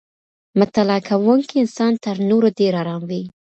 [0.59, 3.23] مطالعه کوونکی انسان تر نورو ډېر ارام وي.